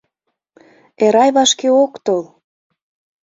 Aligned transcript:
Эрай 1.05 1.29
вашке 1.35 1.67
ок 1.83 1.93
тол! 2.05 2.23